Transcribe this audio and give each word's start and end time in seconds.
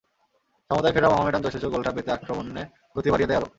সমতায় 0.69 0.93
ফেরা 0.95 1.07
মোহামেডান 1.09 1.41
জয়সূচক 1.43 1.69
গোলটা 1.73 1.91
পেতে 1.95 2.09
আক্রমণে 2.11 2.63
গতি 2.95 3.09
বাড়িয়ে 3.11 3.29
দেয় 3.29 3.39
আরও। 3.39 3.49